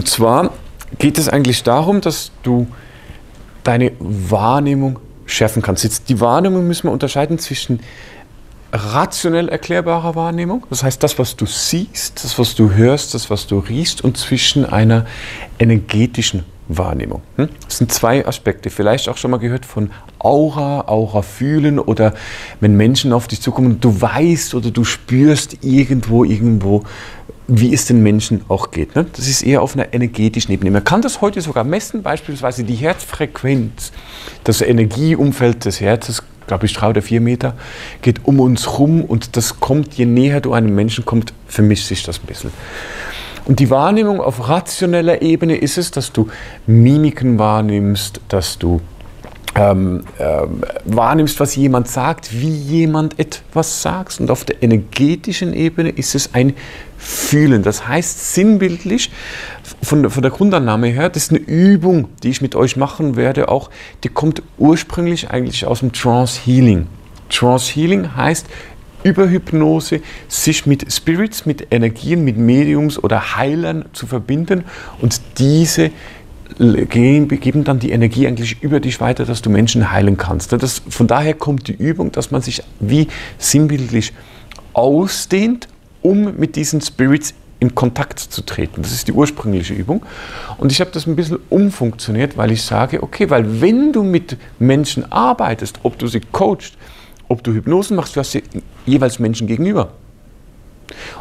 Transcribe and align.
Und 0.00 0.08
zwar 0.08 0.54
geht 0.98 1.18
es 1.18 1.28
eigentlich 1.28 1.62
darum, 1.62 2.00
dass 2.00 2.32
du 2.42 2.66
deine 3.64 3.92
Wahrnehmung 3.98 4.98
schärfen 5.26 5.60
kannst. 5.60 5.84
Jetzt 5.84 6.08
die 6.08 6.20
Wahrnehmung 6.20 6.66
müssen 6.66 6.84
wir 6.84 6.90
unterscheiden 6.90 7.38
zwischen 7.38 7.80
rationell 8.72 9.50
erklärbarer 9.50 10.14
Wahrnehmung, 10.14 10.66
das 10.70 10.82
heißt 10.82 11.02
das, 11.02 11.18
was 11.18 11.36
du 11.36 11.44
siehst, 11.44 12.24
das, 12.24 12.38
was 12.38 12.54
du 12.54 12.70
hörst, 12.70 13.12
das, 13.12 13.28
was 13.28 13.46
du 13.46 13.58
riechst, 13.58 14.02
und 14.02 14.16
zwischen 14.16 14.64
einer 14.64 15.04
energetischen 15.58 16.44
Wahrnehmung. 16.68 17.20
Hm? 17.36 17.50
Das 17.66 17.76
sind 17.76 17.92
zwei 17.92 18.26
Aspekte. 18.26 18.70
Vielleicht 18.70 19.08
auch 19.10 19.18
schon 19.18 19.32
mal 19.32 19.38
gehört 19.38 19.66
von 19.66 19.90
Aura, 20.18 20.84
Aura 20.86 21.22
fühlen 21.22 21.78
oder 21.78 22.14
wenn 22.60 22.76
Menschen 22.76 23.12
auf 23.12 23.28
dich 23.28 23.42
zukommen 23.42 23.80
du 23.80 24.00
weißt 24.00 24.54
oder 24.54 24.70
du 24.70 24.84
spürst 24.84 25.58
irgendwo, 25.62 26.24
irgendwo, 26.24 26.84
wie 27.52 27.74
es 27.74 27.86
den 27.86 28.02
Menschen 28.02 28.42
auch 28.48 28.70
geht. 28.70 28.94
Ne? 28.94 29.06
Das 29.12 29.26
ist 29.26 29.42
eher 29.42 29.60
auf 29.62 29.74
einer 29.74 29.92
energetischen 29.92 30.52
Ebene. 30.52 30.70
Man 30.70 30.84
kann 30.84 31.02
das 31.02 31.20
heute 31.20 31.40
sogar 31.40 31.64
messen, 31.64 32.02
beispielsweise 32.02 32.62
die 32.62 32.76
Herzfrequenz, 32.76 33.92
das 34.44 34.60
Energieumfeld 34.60 35.64
des 35.64 35.80
Herzes 35.80 36.22
glaube 36.46 36.66
ich, 36.66 36.72
drei 36.72 36.88
oder 36.88 37.00
vier 37.00 37.20
Meter, 37.20 37.54
geht 38.02 38.24
um 38.24 38.40
uns 38.40 38.76
rum 38.76 39.04
und 39.04 39.36
das 39.36 39.60
kommt, 39.60 39.94
je 39.94 40.04
näher 40.04 40.40
du 40.40 40.52
einem 40.52 40.74
Menschen 40.74 41.04
kommst, 41.04 41.32
vermischt 41.46 41.86
sich 41.86 42.02
das 42.02 42.18
ein 42.18 42.26
bisschen. 42.26 42.50
Und 43.44 43.60
die 43.60 43.70
Wahrnehmung 43.70 44.20
auf 44.20 44.48
rationeller 44.48 45.22
Ebene 45.22 45.56
ist 45.56 45.78
es, 45.78 45.92
dass 45.92 46.10
du 46.10 46.28
Mimiken 46.66 47.38
wahrnimmst, 47.38 48.20
dass 48.26 48.58
du 48.58 48.80
ähm, 49.54 50.04
ähm, 50.18 50.62
wahrnimmst, 50.84 51.40
was 51.40 51.56
jemand 51.56 51.88
sagt, 51.88 52.32
wie 52.32 52.50
jemand 52.50 53.18
etwas 53.18 53.82
sagt. 53.82 54.20
Und 54.20 54.30
auf 54.30 54.44
der 54.44 54.62
energetischen 54.62 55.52
Ebene 55.52 55.90
ist 55.90 56.14
es 56.14 56.34
ein 56.34 56.54
Fühlen. 56.98 57.62
Das 57.62 57.88
heißt 57.88 58.34
sinnbildlich, 58.34 59.10
von, 59.82 60.08
von 60.10 60.22
der 60.22 60.30
Grundannahme 60.30 60.88
her, 60.88 61.08
das 61.08 61.24
ist 61.24 61.30
eine 61.30 61.40
Übung, 61.40 62.08
die 62.22 62.28
ich 62.28 62.42
mit 62.42 62.54
euch 62.54 62.76
machen 62.76 63.16
werde, 63.16 63.48
auch, 63.48 63.70
die 64.04 64.08
kommt 64.08 64.42
ursprünglich 64.58 65.30
eigentlich 65.30 65.64
aus 65.64 65.80
dem 65.80 65.92
Trance 65.92 66.40
Healing. 66.44 66.86
Trance 67.30 67.72
Healing 67.72 68.14
heißt 68.16 68.46
über 69.02 69.30
Hypnose 69.30 70.00
sich 70.28 70.66
mit 70.66 70.92
Spirits, 70.92 71.46
mit 71.46 71.68
Energien, 71.70 72.22
mit 72.24 72.36
Mediums 72.36 73.02
oder 73.02 73.36
Heilern 73.36 73.86
zu 73.92 74.06
verbinden 74.06 74.64
und 75.00 75.20
diese 75.38 75.90
geben 76.60 77.64
dann 77.64 77.78
die 77.78 77.90
Energie 77.90 78.26
eigentlich 78.26 78.62
über 78.62 78.80
dich 78.80 79.00
weiter, 79.00 79.24
dass 79.24 79.40
du 79.40 79.48
Menschen 79.48 79.90
heilen 79.90 80.18
kannst. 80.18 80.52
Das, 80.52 80.82
von 80.88 81.06
daher 81.06 81.32
kommt 81.32 81.68
die 81.68 81.72
Übung, 81.72 82.12
dass 82.12 82.30
man 82.30 82.42
sich 82.42 82.62
wie 82.80 83.08
sinnbildlich 83.38 84.12
ausdehnt, 84.74 85.68
um 86.02 86.36
mit 86.36 86.56
diesen 86.56 86.82
Spirits 86.82 87.34
in 87.60 87.74
Kontakt 87.74 88.18
zu 88.18 88.42
treten. 88.42 88.82
Das 88.82 88.92
ist 88.92 89.08
die 89.08 89.12
ursprüngliche 89.12 89.74
Übung. 89.74 90.04
Und 90.58 90.70
ich 90.72 90.80
habe 90.80 90.90
das 90.90 91.06
ein 91.06 91.16
bisschen 91.16 91.38
umfunktioniert, 91.48 92.36
weil 92.36 92.52
ich 92.52 92.62
sage, 92.62 93.02
okay, 93.02 93.30
weil 93.30 93.60
wenn 93.60 93.92
du 93.92 94.02
mit 94.02 94.36
Menschen 94.58 95.10
arbeitest, 95.10 95.80
ob 95.82 95.98
du 95.98 96.08
sie 96.08 96.20
coachst, 96.32 96.74
ob 97.28 97.42
du 97.42 97.52
Hypnosen 97.52 97.96
machst, 97.96 98.16
du 98.16 98.20
hast 98.20 98.32
sie 98.32 98.42
jeweils 98.84 99.18
Menschen 99.18 99.46
gegenüber. 99.46 99.92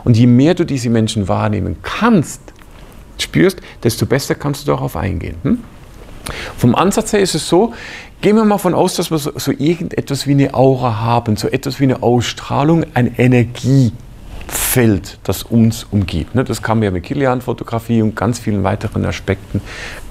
Und 0.04 0.17
je 0.17 0.28
mehr 0.28 0.54
du 0.54 0.66
diese 0.66 0.90
Menschen 0.90 1.28
wahrnehmen 1.28 1.78
kannst, 1.82 2.42
spürst, 3.22 3.59
desto 3.84 4.06
besser 4.06 4.36
kannst 4.36 4.67
du 4.67 4.72
darauf 4.72 4.95
eingehen. 4.95 5.36
Hm? 5.44 5.59
Vom 6.58 6.75
Ansatz 6.75 7.14
her 7.14 7.20
ist 7.20 7.36
es 7.36 7.48
so, 7.48 7.73
gehen 8.22 8.36
wir 8.36 8.45
mal 8.45 8.58
von 8.58 8.73
aus, 8.73 8.95
dass 8.95 9.11
wir 9.11 9.17
so, 9.17 9.31
so 9.36 9.52
irgendetwas 9.52 10.28
wie 10.28 10.31
eine 10.31 10.53
Aura 10.53 11.00
haben, 11.00 11.36
so 11.36 11.48
etwas 11.48 11.80
wie 11.80 11.86
eine 11.86 12.03
Ausstrahlung, 12.03 12.86
ein 12.94 13.16
Energiefeld, 13.17 15.20
das 15.23 15.44
uns 15.44 15.86
umgibt. 15.89 16.36
Ne? 16.36 16.44
Das 16.44 16.61
kann 16.61 16.80
man 16.80 16.86
ja 16.86 16.92
mit 16.92 17.03
Kilian-Fotografie 17.03 18.02
und 18.02 18.16
ganz 18.16 18.39
vielen 18.39 18.64
weiteren 18.64 19.06
Aspekten, 19.06 19.61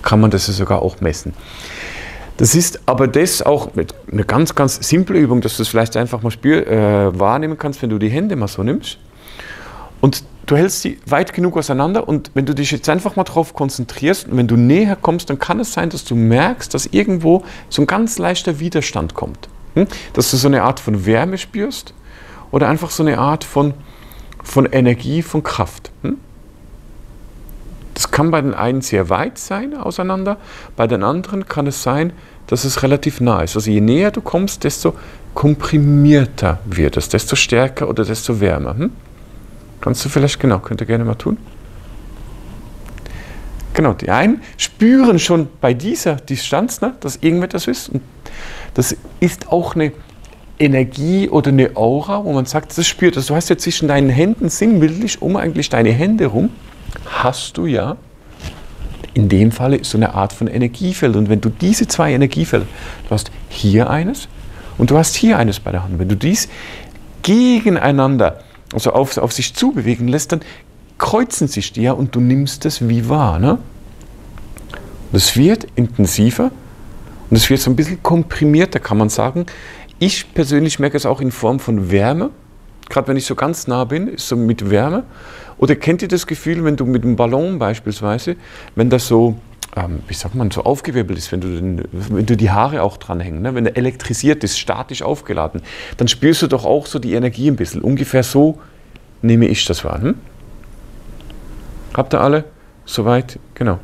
kann 0.03 0.21
man 0.21 0.31
das 0.31 0.47
ja 0.47 0.53
sogar 0.53 0.83
auch 0.83 1.01
messen. 1.01 1.35
Das 2.39 2.55
ist 2.55 2.81
aber 2.87 3.09
das 3.09 3.43
auch 3.43 3.71
eine 4.11 4.25
ganz, 4.25 4.55
ganz 4.55 4.77
simple 4.77 5.19
Übung, 5.19 5.41
dass 5.41 5.57
du 5.57 5.63
es 5.63 5.69
vielleicht 5.69 5.97
einfach 5.97 6.23
mal 6.23 6.31
spür, 6.31 6.67
äh, 6.69 7.19
wahrnehmen 7.19 7.59
kannst, 7.59 7.83
wenn 7.83 7.91
du 7.91 7.99
die 7.99 8.11
Hände 8.11 8.37
mal 8.37 8.47
so 8.47 8.63
nimmst. 8.63 8.99
Und 10.01 10.23
du 10.49 10.57
hältst 10.57 10.83
sie 10.83 10.99
weit 11.07 11.33
genug 11.35 11.57
auseinander 11.57 12.09
und 12.09 12.31
wenn 12.35 12.47
du 12.47 12.55
dich 12.55 12.71
jetzt 12.71 12.89
einfach 12.89 13.17
mal 13.17 13.25
darauf 13.25 13.55
konzentrierst 13.55 14.29
und 14.29 14.37
wenn 14.37 14.49
du 14.49 14.57
näher 14.57 14.97
kommst, 14.97 15.31
dann 15.31 15.39
kann 15.39 15.61
es 15.61 15.73
sein, 15.73 15.91
dass 15.91 16.05
du 16.05 16.17
merkst, 16.17 16.73
dass 16.75 16.87
irgendwo 16.87 17.45
so 17.69 17.83
ein 17.83 17.87
ganz 17.87 18.19
leichter 18.19 18.59
Widerstand 18.59 19.15
kommt. 19.15 19.49
Hm? 19.75 19.87
Dass 20.15 20.31
du 20.31 20.37
so 20.37 20.49
eine 20.49 20.63
Art 20.63 20.81
von 20.81 21.07
Wärme 21.07 21.39
spürst 21.39 21.93
oder 22.51 22.69
einfach 22.69 22.91
so 22.91 23.03
eine 23.03 23.19
Art 23.19 23.45
von, 23.45 23.75
von 24.43 24.65
Energie, 24.67 25.23
von 25.23 25.43
Kraft. 25.43 25.91
Hm? 26.03 26.17
Das 27.93 28.11
kann 28.11 28.31
bei 28.31 28.41
den 28.41 28.55
einen 28.55 28.81
sehr 28.81 29.11
weit 29.11 29.39
sein 29.39 29.77
auseinander, 29.77 30.39
bei 30.77 30.87
den 30.87 31.03
anderen 31.03 31.47
kann 31.47 31.67
es 31.67 31.83
sein, 31.83 32.13
dass 32.47 32.65
es 32.65 32.83
relativ 32.83 33.21
nah 33.21 33.43
ist. 33.43 33.55
Also 33.55 33.71
je 33.71 33.83
näher 33.83 34.13
du 34.13 34.23
kommst, 34.23 34.65
desto 34.65 34.95
komprimierter 35.35 36.61
wird 36.65 36.97
es, 36.97 37.11
desto 37.11 37.37
stärker 37.37 37.89
oder 37.89 38.05
desto 38.05 38.41
wärmer. 38.41 38.79
Hm? 38.79 38.93
Kannst 39.81 40.05
du 40.05 40.09
vielleicht, 40.09 40.41
genau, 40.41 40.59
könnt 40.59 40.81
ihr 40.81 40.87
gerne 40.87 41.05
mal 41.05 41.15
tun. 41.15 41.39
Genau, 43.75 43.93
die 43.93 44.11
einen 44.11 44.43
spüren 44.57 45.21
schon 45.21 45.49
bei 45.61 45.73
dieser 45.73 46.17
Distanz, 46.17 46.81
ne, 46.81 46.95
dass 47.01 47.17
irgendetwas 47.17 47.69
ist. 47.69 47.91
Und 47.91 48.03
das 48.75 48.97
ist 49.21 49.53
auch 49.53 49.77
eine 49.77 49.93
Energie 50.59 51.29
oder 51.29 51.51
eine 51.51 51.77
Aura, 51.77 52.25
wo 52.25 52.33
man 52.33 52.45
sagt, 52.45 52.77
das 52.77 52.87
spürt. 52.89 53.17
Also 53.17 53.29
du 53.29 53.37
hast 53.37 53.49
ja 53.51 53.57
zwischen 53.57 53.87
deinen 53.87 54.11
Händen 54.11 54.49
sinnbildlich 54.49 55.23
um 55.23 55.37
eigentlich 55.37 55.69
deine 55.69 55.91
Hände 55.91 56.27
rum, 56.27 56.51
hast 57.07 57.57
du 57.57 57.67
ja 57.67 57.97
in 59.15 59.29
dem 59.29 59.53
Falle 59.53 59.85
so 59.85 59.97
eine 59.97 60.15
Art 60.15 60.33
von 60.33 60.49
Energiefeld. 60.49 61.17
Und 61.17 61.29
wenn 61.29 61.41
du 61.41 61.49
diese 61.49 61.87
zwei 61.87 62.13
Energiefelder, 62.13 62.67
du 63.09 63.11
hast 63.11 63.31
hier 63.49 63.91
eines 63.91 64.29
und 64.77 64.91
du 64.91 64.99
hast 64.99 65.15
hier 65.15 65.39
eines 65.39 65.61
bei 65.61 65.71
der 65.71 65.85
Hand, 65.85 65.99
wenn 65.99 66.09
du 66.09 66.17
dies 66.17 66.49
gegeneinander 67.23 68.41
also 68.73 68.93
auf, 68.93 69.17
auf 69.19 69.33
sich 69.33 69.55
zubewegen 69.55 70.09
lässt, 70.09 70.33
dann 70.33 70.41
kreuzen 70.99 71.49
sich 71.49 71.73
die 71.73 71.83
ja 71.83 71.93
und 71.93 72.15
du 72.15 72.21
nimmst 72.21 72.67
es 72.67 72.89
wie 72.89 73.09
wahr. 73.09 73.39
Ne? 73.39 73.59
Und 75.11 75.17
es 75.17 75.37
wird 75.37 75.67
intensiver 75.75 76.51
und 77.31 77.37
es 77.37 77.49
wird 77.49 77.61
so 77.61 77.71
ein 77.71 77.77
bisschen 77.77 78.03
komprimierter, 78.03 78.81
kann 78.81 78.99
man 78.99 79.09
sagen. 79.09 79.47
Ich 79.99 80.33
persönlich 80.35 80.79
merke 80.79 80.97
es 80.97 81.07
auch 81.07 81.21
in 81.21 81.31
Form 81.31 81.61
von 81.61 81.91
Wärme. 81.91 82.31
Gerade 82.89 83.09
wenn 83.09 83.17
ich 83.17 83.27
so 83.27 83.35
ganz 83.35 83.67
nah 83.67 83.85
bin, 83.85 84.09
ist 84.09 84.29
so 84.29 84.37
mit 84.37 84.71
Wärme. 84.71 85.05
Oder 85.59 85.77
kennt 85.77 86.03
ihr 86.03 86.09
das 86.09 86.27
Gefühl, 86.27 86.65
wenn 86.65 86.77
du 86.77 86.87
mit 86.87 87.05
einem 87.05 87.17
Ballon 87.17 87.59
beispielsweise, 87.59 88.37
wenn 88.75 88.91
das 88.91 89.09
so 89.09 89.37
ähm, 89.79 90.03
wie 90.09 90.15
sagt 90.15 90.35
man, 90.35 90.51
so 90.51 90.65
aufgewirbelt 90.65 91.19
ist, 91.19 91.31
wenn 91.33 91.41
du, 91.41 91.49
den, 91.49 91.85
wenn 91.93 92.27
du 92.27 92.37
die 92.37 92.51
Haare 92.51 92.83
auch 92.83 92.97
dranhängen, 92.97 93.43
ne? 93.43 93.55
wenn 93.55 93.67
er 93.67 93.77
elektrisiert 93.77 94.43
ist, 94.45 94.59
statisch 94.59 95.03
aufgeladen, 95.03 95.63
dann 95.97 96.09
spürst 96.09 96.43
du 96.43 96.47
doch 96.47 96.65
auch 96.65 96.87
so 96.87 96.99
die 96.99 97.15
Energie 97.15 97.51
ein 97.51 97.57
bisschen. 97.57 97.83
Ungefähr 97.83 98.23
so 98.23 98.59
nehme 99.23 99.47
ich 99.47 99.65
das 99.65 99.85
wahr. 99.85 100.01
Hm? 100.01 100.15
Habt 101.95 102.15
ihr 102.15 102.21
alle? 102.21 102.45
Soweit? 102.85 103.39
Genau. 103.55 103.79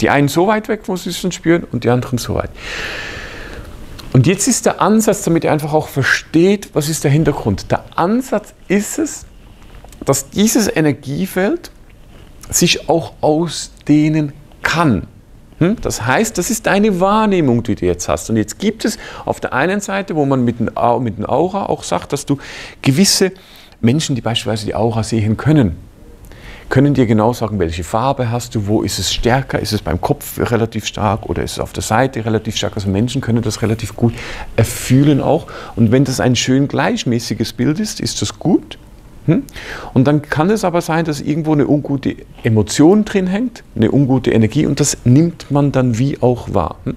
Die 0.00 0.10
einen 0.10 0.28
so 0.28 0.46
weit 0.46 0.68
weg, 0.68 0.82
wo 0.86 0.96
sie 0.96 1.10
es 1.10 1.18
schon 1.18 1.32
spüren, 1.32 1.64
und 1.64 1.84
die 1.84 1.90
anderen 1.90 2.18
so 2.18 2.34
weit. 2.34 2.50
Und 4.12 4.26
jetzt 4.26 4.46
ist 4.46 4.66
der 4.66 4.82
Ansatz, 4.82 5.22
damit 5.22 5.44
ihr 5.44 5.52
einfach 5.52 5.72
auch 5.72 5.88
versteht, 5.88 6.70
was 6.74 6.88
ist 6.88 7.04
der 7.04 7.10
Hintergrund. 7.10 7.70
Der 7.70 7.84
Ansatz 7.96 8.52
ist 8.68 8.98
es, 8.98 9.24
dass 10.04 10.28
dieses 10.28 10.74
Energiefeld 10.74 11.70
sich 12.50 12.88
auch 12.90 13.14
ausdehnen 13.22 14.32
kann. 14.62 15.06
Hm? 15.58 15.76
Das 15.80 16.04
heißt, 16.06 16.36
das 16.38 16.50
ist 16.50 16.66
deine 16.66 17.00
Wahrnehmung, 17.00 17.62
die 17.62 17.74
du 17.74 17.86
jetzt 17.86 18.08
hast. 18.08 18.30
Und 18.30 18.36
jetzt 18.36 18.58
gibt 18.58 18.84
es 18.84 18.98
auf 19.24 19.40
der 19.40 19.52
einen 19.52 19.80
Seite, 19.80 20.16
wo 20.16 20.24
man 20.24 20.44
mit 20.44 20.58
dem 20.58 20.76
Aura 20.76 21.66
auch 21.66 21.84
sagt, 21.84 22.12
dass 22.12 22.26
du 22.26 22.38
gewisse 22.82 23.32
Menschen, 23.80 24.14
die 24.14 24.22
beispielsweise 24.22 24.66
die 24.66 24.74
Aura 24.74 25.02
sehen 25.02 25.36
können, 25.36 25.76
können 26.72 26.94
dir 26.94 27.04
genau 27.04 27.34
sagen, 27.34 27.58
welche 27.58 27.84
Farbe 27.84 28.30
hast 28.30 28.54
du, 28.54 28.66
wo 28.66 28.80
ist 28.80 28.98
es 28.98 29.12
stärker, 29.12 29.58
ist 29.58 29.72
es 29.72 29.82
beim 29.82 30.00
Kopf 30.00 30.38
relativ 30.38 30.86
stark 30.86 31.28
oder 31.28 31.42
ist 31.42 31.52
es 31.52 31.58
auf 31.58 31.74
der 31.74 31.82
Seite 31.82 32.24
relativ 32.24 32.56
stark. 32.56 32.72
Also 32.76 32.88
Menschen 32.88 33.20
können 33.20 33.42
das 33.42 33.60
relativ 33.60 33.94
gut 33.94 34.14
erfühlen 34.56 35.20
auch. 35.20 35.48
Und 35.76 35.92
wenn 35.92 36.04
das 36.04 36.18
ein 36.18 36.34
schön 36.34 36.68
gleichmäßiges 36.68 37.52
Bild 37.52 37.78
ist, 37.78 38.00
ist 38.00 38.22
das 38.22 38.38
gut. 38.38 38.78
Hm? 39.26 39.44
Und 39.94 40.06
dann 40.06 40.22
kann 40.22 40.50
es 40.50 40.64
aber 40.64 40.80
sein, 40.80 41.04
dass 41.04 41.20
irgendwo 41.20 41.52
eine 41.52 41.68
ungute 41.68 42.16
Emotion 42.42 43.04
drin 43.04 43.26
hängt, 43.26 43.62
eine 43.76 43.92
ungute 43.92 44.30
Energie 44.30 44.66
und 44.66 44.80
das 44.80 44.98
nimmt 45.04 45.50
man 45.50 45.72
dann 45.72 45.98
wie 45.98 46.20
auch 46.20 46.52
wahr. 46.52 46.76
Hm? 46.84 46.94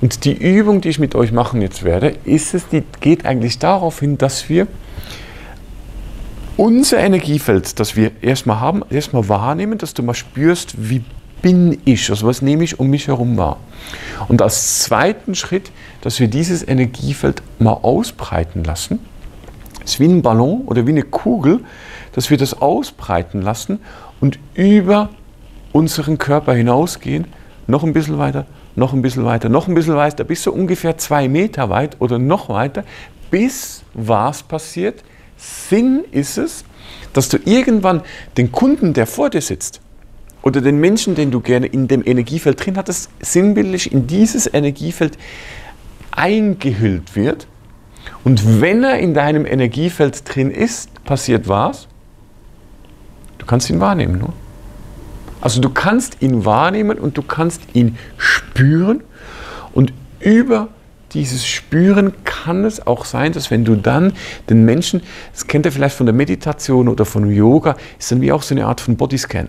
Und 0.00 0.24
die 0.24 0.32
Übung, 0.32 0.80
die 0.80 0.88
ich 0.88 0.98
mit 0.98 1.14
euch 1.14 1.30
machen 1.30 1.60
jetzt 1.60 1.82
werde, 1.82 2.14
ist 2.24 2.54
es, 2.54 2.68
die 2.68 2.82
geht 3.00 3.26
eigentlich 3.26 3.58
darauf 3.58 4.00
hin, 4.00 4.16
dass 4.16 4.48
wir 4.48 4.66
unser 6.56 6.98
Energiefeld, 6.98 7.78
das 7.78 7.96
wir 7.96 8.10
erstmal 8.22 8.60
haben, 8.60 8.82
erstmal 8.88 9.28
wahrnehmen, 9.28 9.78
dass 9.78 9.94
du 9.94 10.02
mal 10.02 10.14
spürst, 10.14 10.74
wie 10.78 11.02
bin 11.42 11.78
ich, 11.84 12.10
also 12.10 12.26
was 12.26 12.42
nehme 12.42 12.64
ich 12.64 12.78
um 12.78 12.88
mich 12.88 13.08
herum 13.08 13.36
wahr. 13.36 13.58
Und 14.28 14.42
als 14.42 14.80
zweiten 14.80 15.34
Schritt, 15.34 15.70
dass 16.02 16.20
wir 16.20 16.28
dieses 16.28 16.66
Energiefeld 16.66 17.42
mal 17.58 17.72
ausbreiten 17.72 18.64
lassen 18.64 18.98
ist 19.84 20.00
wie 20.00 20.06
ein 20.06 20.22
Ballon 20.22 20.62
oder 20.66 20.86
wie 20.86 20.90
eine 20.90 21.02
Kugel, 21.02 21.60
dass 22.12 22.30
wir 22.30 22.36
das 22.36 22.60
ausbreiten 22.60 23.42
lassen 23.42 23.80
und 24.20 24.38
über 24.54 25.10
unseren 25.72 26.18
Körper 26.18 26.54
hinausgehen, 26.54 27.26
noch 27.66 27.84
ein 27.84 27.92
bisschen 27.92 28.18
weiter, 28.18 28.46
noch 28.76 28.92
ein 28.92 29.02
bisschen 29.02 29.24
weiter, 29.24 29.48
noch 29.48 29.68
ein 29.68 29.74
bisschen 29.74 29.96
weiter, 29.96 30.24
bis 30.24 30.42
so 30.42 30.52
ungefähr 30.52 30.98
zwei 30.98 31.28
Meter 31.28 31.70
weit 31.70 31.96
oder 32.00 32.18
noch 32.18 32.48
weiter, 32.48 32.84
bis 33.30 33.82
was 33.94 34.42
passiert? 34.42 35.02
Sinn 35.36 36.04
ist 36.10 36.36
es, 36.36 36.64
dass 37.12 37.28
du 37.28 37.38
irgendwann 37.44 38.02
den 38.36 38.52
Kunden, 38.52 38.92
der 38.92 39.06
vor 39.06 39.30
dir 39.30 39.40
sitzt, 39.40 39.80
oder 40.42 40.60
den 40.60 40.78
Menschen, 40.78 41.14
den 41.14 41.30
du 41.30 41.40
gerne 41.40 41.66
in 41.66 41.86
dem 41.86 42.02
Energiefeld 42.04 42.64
drin 42.64 42.76
hattest, 42.76 43.10
sinnbildlich 43.20 43.92
in 43.92 44.06
dieses 44.06 44.52
Energiefeld 44.52 45.18
eingehüllt 46.12 47.14
wird. 47.14 47.46
Und 48.24 48.60
wenn 48.60 48.84
er 48.84 48.98
in 48.98 49.14
deinem 49.14 49.46
Energiefeld 49.46 50.22
drin 50.24 50.50
ist, 50.50 51.02
passiert 51.04 51.48
was? 51.48 51.88
Du 53.38 53.46
kannst 53.46 53.70
ihn 53.70 53.80
wahrnehmen. 53.80 54.18
Nur. 54.18 54.32
Also 55.40 55.60
du 55.60 55.70
kannst 55.70 56.20
ihn 56.20 56.44
wahrnehmen 56.44 56.98
und 56.98 57.16
du 57.16 57.22
kannst 57.22 57.62
ihn 57.72 57.96
spüren. 58.18 59.02
Und 59.72 59.92
über 60.20 60.68
dieses 61.12 61.46
Spüren 61.46 62.12
kann 62.24 62.64
es 62.64 62.86
auch 62.86 63.04
sein, 63.04 63.32
dass 63.32 63.50
wenn 63.50 63.64
du 63.64 63.74
dann 63.74 64.12
den 64.48 64.64
Menschen, 64.64 65.02
das 65.32 65.46
kennt 65.46 65.66
ihr 65.66 65.72
vielleicht 65.72 65.96
von 65.96 66.06
der 66.06 66.14
Meditation 66.14 66.88
oder 66.88 67.04
von 67.04 67.30
Yoga, 67.30 67.76
ist 67.98 68.12
dann 68.12 68.20
wie 68.20 68.32
auch 68.32 68.42
so 68.42 68.54
eine 68.54 68.66
Art 68.66 68.80
von 68.80 68.96
Bodyscan. 68.96 69.48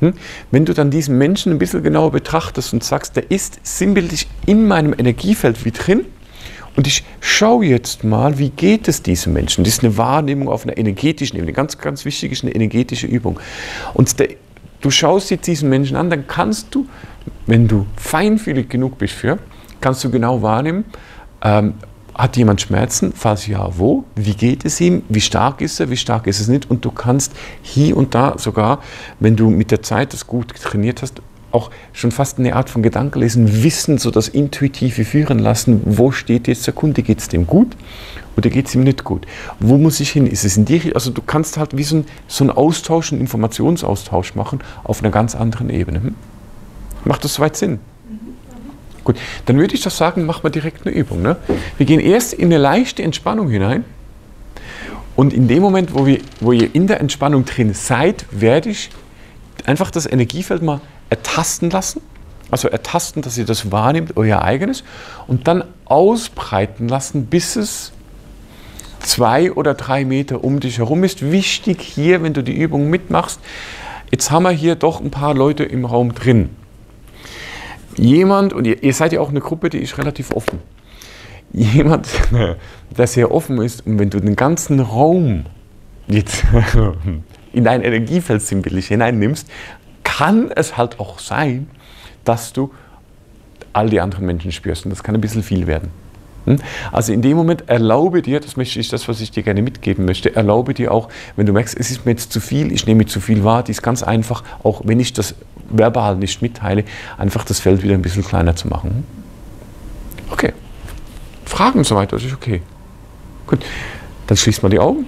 Hm? 0.00 0.14
Wenn 0.50 0.64
du 0.64 0.74
dann 0.74 0.90
diesen 0.90 1.18
Menschen 1.18 1.52
ein 1.52 1.58
bisschen 1.58 1.82
genauer 1.82 2.10
betrachtest 2.10 2.72
und 2.72 2.82
sagst, 2.82 3.16
der 3.16 3.30
ist 3.30 3.60
sinnbildlich 3.62 4.28
in 4.46 4.66
meinem 4.66 4.94
Energiefeld 4.96 5.64
wie 5.64 5.70
drin, 5.70 6.06
und 6.76 6.86
ich 6.86 7.04
schaue 7.20 7.66
jetzt 7.66 8.04
mal, 8.04 8.38
wie 8.38 8.50
geht 8.50 8.88
es 8.88 9.02
diesem 9.02 9.32
Menschen. 9.32 9.64
Das 9.64 9.74
ist 9.74 9.84
eine 9.84 9.96
Wahrnehmung 9.96 10.48
auf 10.48 10.64
einer 10.64 10.78
energetischen 10.78 11.36
Ebene. 11.36 11.52
Ganz, 11.52 11.78
ganz 11.78 12.04
wichtig 12.04 12.32
ist 12.32 12.44
eine 12.44 12.54
energetische 12.54 13.06
Übung. 13.06 13.40
Und 13.94 14.18
der, 14.18 14.28
du 14.80 14.90
schaust 14.90 15.30
jetzt 15.30 15.46
diesen 15.46 15.68
Menschen 15.68 15.96
an, 15.96 16.10
dann 16.10 16.26
kannst 16.26 16.74
du, 16.74 16.86
wenn 17.46 17.66
du 17.66 17.86
feinfühlig 17.96 18.68
genug 18.68 18.98
bist 18.98 19.14
für, 19.14 19.38
kannst 19.80 20.04
du 20.04 20.10
genau 20.10 20.42
wahrnehmen, 20.42 20.84
ähm, 21.42 21.74
hat 22.14 22.36
jemand 22.36 22.60
Schmerzen? 22.60 23.12
Falls 23.14 23.46
ja, 23.46 23.68
wo? 23.78 24.04
Wie 24.14 24.34
geht 24.34 24.64
es 24.64 24.80
ihm? 24.80 25.02
Wie 25.08 25.20
stark 25.20 25.60
ist 25.60 25.80
er? 25.80 25.90
Wie 25.90 25.96
stark 25.96 26.26
ist 26.26 26.40
es 26.40 26.48
nicht? 26.48 26.70
Und 26.70 26.84
du 26.84 26.90
kannst 26.90 27.32
hier 27.62 27.96
und 27.96 28.14
da 28.14 28.36
sogar, 28.36 28.80
wenn 29.20 29.36
du 29.36 29.48
mit 29.48 29.70
der 29.70 29.82
Zeit 29.82 30.12
das 30.12 30.26
gut 30.26 30.54
trainiert 30.54 31.02
hast, 31.02 31.22
auch 31.52 31.70
schon 31.92 32.10
fast 32.10 32.38
eine 32.38 32.54
Art 32.54 32.70
von 32.70 32.82
Gedankenlesen, 32.82 33.62
Wissen, 33.62 33.98
so 33.98 34.10
das 34.10 34.28
Intuitive 34.28 35.04
führen 35.04 35.38
lassen. 35.38 35.82
Wo 35.84 36.10
steht 36.10 36.48
jetzt 36.48 36.66
der 36.66 36.74
Kunde? 36.74 37.02
Geht 37.02 37.20
es 37.20 37.28
dem 37.28 37.46
gut 37.46 37.76
oder 38.36 38.50
geht 38.50 38.68
es 38.68 38.74
ihm 38.74 38.84
nicht 38.84 39.04
gut? 39.04 39.26
Wo 39.58 39.76
muss 39.76 40.00
ich 40.00 40.10
hin? 40.10 40.26
Ist 40.26 40.44
es 40.44 40.56
in 40.56 40.64
die 40.64 40.94
Also 40.94 41.10
du 41.10 41.22
kannst 41.22 41.56
halt 41.56 41.76
wie 41.76 41.84
so 41.84 41.96
ein, 41.96 42.04
so 42.28 42.44
ein 42.44 42.50
Austausch, 42.50 43.12
einen 43.12 43.20
Informationsaustausch 43.20 44.34
machen 44.34 44.60
auf 44.84 45.02
einer 45.02 45.10
ganz 45.10 45.34
anderen 45.34 45.70
Ebene. 45.70 46.02
Hm? 46.02 46.14
Macht 47.04 47.24
das 47.24 47.34
soweit 47.34 47.56
Sinn? 47.56 47.78
Gut, 49.04 49.16
dann 49.46 49.58
würde 49.58 49.74
ich 49.74 49.82
doch 49.82 49.90
sagen, 49.90 50.26
machen 50.26 50.42
wir 50.42 50.50
direkt 50.50 50.86
eine 50.86 50.94
Übung. 50.94 51.22
Ne? 51.22 51.36
Wir 51.78 51.86
gehen 51.86 52.00
erst 52.00 52.34
in 52.34 52.46
eine 52.46 52.58
leichte 52.58 53.02
Entspannung 53.02 53.48
hinein. 53.48 53.84
Und 55.16 55.32
in 55.32 55.48
dem 55.48 55.62
Moment, 55.62 55.94
wo, 55.94 56.06
wir, 56.06 56.20
wo 56.40 56.52
ihr 56.52 56.74
in 56.74 56.86
der 56.86 57.00
Entspannung 57.00 57.44
drin 57.44 57.74
seid, 57.74 58.26
werde 58.30 58.70
ich 58.70 58.90
einfach 59.70 59.90
das 59.90 60.10
Energiefeld 60.10 60.62
mal 60.62 60.80
ertasten 61.08 61.70
lassen. 61.70 62.02
Also 62.50 62.68
ertasten, 62.68 63.22
dass 63.22 63.38
ihr 63.38 63.44
das 63.44 63.70
wahrnehmt, 63.70 64.16
euer 64.16 64.42
eigenes. 64.42 64.82
Und 65.26 65.46
dann 65.46 65.64
ausbreiten 65.84 66.88
lassen, 66.88 67.26
bis 67.26 67.56
es 67.56 67.92
zwei 68.98 69.52
oder 69.52 69.74
drei 69.74 70.04
Meter 70.04 70.44
um 70.44 70.60
dich 70.60 70.78
herum 70.78 71.04
ist. 71.04 71.30
Wichtig 71.30 71.80
hier, 71.80 72.22
wenn 72.22 72.34
du 72.34 72.42
die 72.42 72.56
Übung 72.56 72.90
mitmachst, 72.90 73.40
jetzt 74.10 74.30
haben 74.30 74.42
wir 74.42 74.50
hier 74.50 74.74
doch 74.74 75.00
ein 75.00 75.10
paar 75.10 75.34
Leute 75.34 75.64
im 75.64 75.84
Raum 75.84 76.14
drin 76.14 76.50
jemand, 77.96 78.52
und 78.52 78.66
ihr, 78.66 78.82
ihr 78.82 78.94
seid 78.94 79.12
ja 79.12 79.20
auch 79.20 79.28
eine 79.28 79.40
Gruppe, 79.40 79.70
die 79.70 79.78
ist 79.78 79.98
relativ 79.98 80.32
offen. 80.32 80.60
Jemand, 81.52 82.08
der 82.96 83.06
sehr 83.06 83.30
offen 83.32 83.60
ist, 83.60 83.86
und 83.86 83.98
wenn 83.98 84.10
du 84.10 84.20
den 84.20 84.36
ganzen 84.36 84.80
Raum 84.80 85.46
jetzt 86.08 86.44
in 87.52 87.64
dein 87.64 87.82
Energiefeld 87.82 88.42
sinnbildlich 88.42 88.88
hineinnimmst, 88.88 89.48
kann 90.04 90.50
es 90.54 90.76
halt 90.76 91.00
auch 91.00 91.18
sein, 91.18 91.68
dass 92.24 92.52
du 92.52 92.72
all 93.72 93.88
die 93.88 94.00
anderen 94.00 94.26
Menschen 94.26 94.52
spürst. 94.52 94.84
Und 94.84 94.90
das 94.90 95.02
kann 95.02 95.14
ein 95.14 95.20
bisschen 95.20 95.42
viel 95.42 95.66
werden. 95.66 95.90
Hm? 96.46 96.56
Also 96.90 97.12
in 97.12 97.22
dem 97.22 97.36
Moment 97.36 97.68
erlaube 97.68 98.22
dir, 98.22 98.40
das 98.40 98.54
ist 98.54 98.92
das, 98.92 99.08
was 99.08 99.20
ich 99.20 99.30
dir 99.30 99.42
gerne 99.42 99.62
mitgeben 99.62 100.04
möchte, 100.04 100.34
erlaube 100.34 100.74
dir 100.74 100.92
auch, 100.92 101.08
wenn 101.36 101.46
du 101.46 101.52
merkst, 101.52 101.78
es 101.78 101.90
ist 101.90 102.06
mir 102.06 102.12
jetzt 102.12 102.32
zu 102.32 102.40
viel, 102.40 102.72
ich 102.72 102.86
nehme 102.86 103.06
zu 103.06 103.20
viel 103.20 103.44
wahr, 103.44 103.62
dies 103.62 103.82
ganz 103.82 104.02
einfach, 104.02 104.42
auch 104.62 104.82
wenn 104.84 105.00
ich 105.00 105.12
das 105.12 105.34
verbal 105.68 106.16
nicht 106.16 106.42
mitteile, 106.42 106.84
einfach 107.18 107.44
das 107.44 107.60
Feld 107.60 107.82
wieder 107.82 107.94
ein 107.94 108.02
bisschen 108.02 108.24
kleiner 108.24 108.56
zu 108.56 108.68
machen. 108.68 109.04
Okay. 110.30 110.52
Fragen 111.44 111.78
und 111.78 111.84
so 111.84 111.96
weiter, 111.96 112.16
das 112.16 112.24
ist 112.24 112.32
okay. 112.32 112.62
Gut, 113.46 113.64
dann 114.26 114.36
schließt 114.36 114.62
man 114.62 114.70
die 114.70 114.78
Augen. 114.78 115.06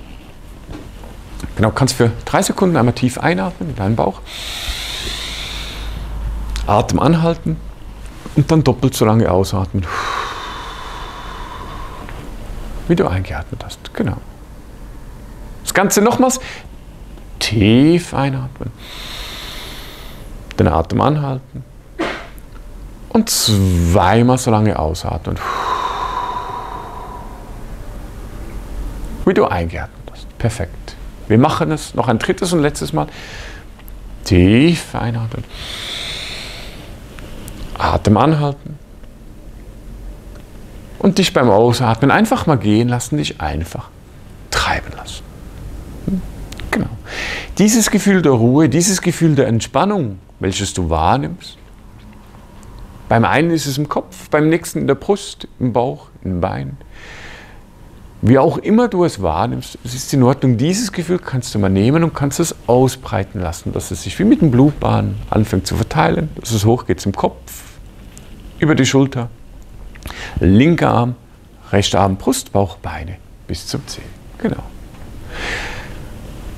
Genau, 1.57 1.71
kannst 1.71 1.95
für 1.95 2.11
drei 2.25 2.43
Sekunden 2.43 2.77
einmal 2.77 2.95
tief 2.95 3.19
einatmen 3.19 3.71
in 3.71 3.77
deinen 3.77 3.97
Bauch. 3.97 4.21
Atem 6.67 7.01
anhalten 7.01 7.57
und 8.37 8.51
dann 8.51 8.65
doppelt 8.65 8.95
so 8.95 9.05
lange 9.05 9.31
ausatmen. 9.31 9.87
Wie 12.89 12.97
du 12.97 13.07
eingeatmet 13.07 13.65
hast. 13.65 13.93
Genau. 13.95 14.17
Das 15.63 15.75
Ganze 15.75 16.01
nochmals 16.01 16.41
tief 17.39 18.15
einatmen 18.15 18.71
den 20.59 20.69
Atem 20.69 21.01
anhalten 21.01 21.65
und 23.09 23.29
zweimal 23.29 24.39
so 24.39 24.51
lange 24.51 24.79
ausatmen. 24.79 25.39
Wie 29.25 29.35
du 29.35 29.45
eingeatmet 29.47 30.11
hast. 30.11 30.39
Perfekt. 30.39 30.97
Wir 31.29 31.39
machen 31.39 31.71
es 31.71 31.95
noch 31.95 32.09
ein 32.09 32.19
drittes 32.19 32.53
und 32.53 32.61
letztes 32.61 32.93
Mal. 32.93 33.07
Tief 34.25 34.95
einatmen. 34.95 35.45
Atem 37.79 38.17
anhalten. 38.17 38.79
Und 40.99 41.19
dich 41.19 41.33
beim 41.33 41.51
Ausatmen 41.51 42.11
einfach 42.11 42.47
mal 42.47 42.59
gehen 42.59 42.89
lassen, 42.89 43.17
dich 43.17 43.41
einfach 43.41 43.89
treiben 44.51 44.93
lassen. 44.97 45.25
Genau. 46.71 46.91
Dieses 47.59 47.91
Gefühl 47.91 48.23
der 48.23 48.33
Ruhe, 48.33 48.69
dieses 48.69 49.03
Gefühl 49.03 49.35
der 49.35 49.49
Entspannung, 49.49 50.19
welches 50.39 50.75
du 50.75 50.91
wahrnimmst. 50.91 51.59
Beim 53.09 53.25
einen 53.25 53.51
ist 53.51 53.67
es 53.67 53.77
im 53.77 53.89
Kopf, 53.89 54.31
beim 54.31 54.49
nächsten 54.49 54.81
in 54.81 54.87
der 54.87 54.95
Brust, 54.95 55.49
im 55.59 55.73
Bauch, 55.73 56.07
im 56.25 56.41
Bein. 56.41 56.79
Wie 58.23 58.39
auch 58.39 58.59
immer 58.59 58.89
du 58.89 59.05
es 59.05 59.21
wahrnimmst, 59.21 59.79
es 59.85 59.95
ist 59.95 60.15
in 60.15 60.23
Ordnung. 60.23 60.57
Dieses 60.57 60.93
Gefühl 60.93 61.19
kannst 61.19 61.55
du 61.55 61.59
mal 61.59 61.69
nehmen 61.69 62.05
und 62.05 62.15
kannst 62.15 62.41
es 62.41 62.55
ausbreiten 62.67 63.41
lassen, 63.41 63.73
dass 63.73 63.91
es 63.91 64.05
sich 64.05 64.19
wie 64.19 64.25
mit 64.25 64.41
dem 64.41 64.51
Blutbahn 64.51 65.17
anfängt 65.29 65.67
zu 65.67 65.77
verteilen, 65.77 66.31
dass 66.41 66.53
es 66.53 66.65
hochgeht 66.65 67.01
zum 67.01 67.13
Kopf, 67.13 67.41
über 68.61 68.77
die 68.77 68.87
Schulter, 68.87 69.29
linker 70.39 70.91
Arm, 70.91 71.17
rechter 71.73 72.01
Arm, 72.01 72.17
Brust, 72.17 72.53
Bauch, 72.53 72.77
Beine 72.77 73.17
bis 73.49 73.67
zum 73.67 73.87
Zeh. 73.89 74.03
Genau. 74.39 74.63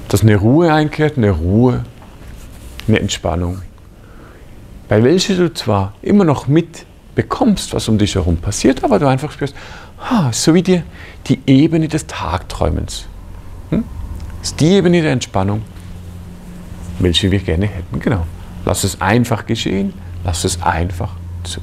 Dass 0.09 0.21
eine 0.21 0.37
Ruhe 0.37 0.73
einkehrt, 0.73 1.17
eine 1.17 1.31
Ruhe, 1.31 1.85
eine 2.87 3.01
Entspannung 3.01 3.63
bei 4.89 5.03
welcher 5.03 5.35
du 5.35 5.53
zwar 5.53 5.95
immer 6.03 6.25
noch 6.25 6.47
mitbekommst, 6.47 7.75
was 7.75 7.89
um 7.89 7.99
dich 7.99 8.15
herum 8.15 8.37
passiert, 8.37 8.85
aber 8.85 8.99
du 8.99 9.09
einfach 9.09 9.33
spürst, 9.33 9.55
so 10.33 10.55
wie 10.55 10.63
dir 10.63 10.83
die 11.27 11.41
Ebene 11.47 11.89
des 11.89 12.07
Tagträumens. 12.07 13.07
Hm? 13.71 13.85
Das 14.41 14.51
ist 14.51 14.61
die 14.61 14.73
Ebene 14.73 15.03
der 15.03 15.13
Entspannung, 15.13 15.63
welche 16.99 17.31
wir 17.31 17.39
gerne 17.39 17.67
hätten. 17.67 18.01
Genau. 18.01 18.27
Lass 18.65 18.85
es 18.85 19.01
einfach 19.01 19.47
geschehen, 19.47 19.95
lass 20.25 20.45
es 20.45 20.63
einfach 20.63 21.13
zu. 21.43 21.61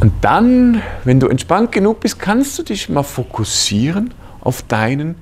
Und 0.00 0.12
dann, 0.20 0.82
wenn 1.04 1.20
du 1.20 1.28
entspannt 1.28 1.72
genug 1.72 2.00
bist, 2.00 2.18
kannst 2.18 2.58
du 2.58 2.62
dich 2.62 2.88
mal 2.88 3.02
fokussieren 3.02 4.12
auf 4.40 4.62
deinen 4.62 5.16